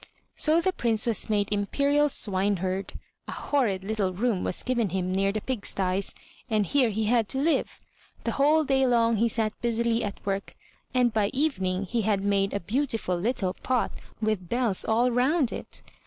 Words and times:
So 0.35 0.61
the 0.61 0.73
Prince 0.73 1.05
was 1.05 1.29
made 1.29 1.53
imperial 1.53 2.09
swineherd. 2.09 2.93
A 3.27 3.31
horrid 3.33 3.83
little 3.83 4.13
room 4.13 4.43
was 4.43 4.63
given 4.63 4.89
him 4.89 5.11
near 5.11 5.31
the 5.31 5.41
pig 5.41 5.63
sties, 5.63 6.15
and 6.49 6.65
here 6.65 6.89
he 6.89 7.03
had 7.03 7.29
to 7.29 7.37
live. 7.37 7.77
The 8.23 8.31
whole 8.31 8.63
day 8.63 8.87
long 8.87 9.17
he 9.17 9.27
sat 9.27 9.53
busily 9.61 10.03
at 10.03 10.25
work, 10.25 10.55
and 10.91 11.13
by 11.13 11.29
evening, 11.35 11.85
he 11.85 12.01
had 12.01 12.23
made 12.23 12.51
a 12.51 12.59
beautiful 12.59 13.15
little 13.15 13.53
pot 13.53 13.91
with 14.19 14.49
bells 14.49 14.83
all 14.83 15.11
round 15.11 15.51
it. 15.51 15.83